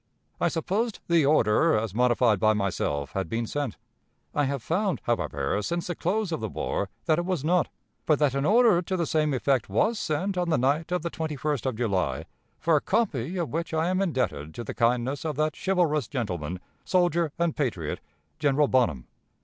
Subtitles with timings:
[0.39, 3.77] I supposed the order, as modified by myself, had been sent.
[4.33, 7.67] I have found, however, since the close of the war, that it was not,
[8.07, 11.11] but that an order to the same effect was sent on the night of the
[11.11, 12.25] 21st of July,
[12.57, 16.59] for a copy of which I am indebted to the kindness of that chivalrous gentleman,
[16.83, 17.99] soldier, and patriot,
[18.39, 19.05] General Bonham.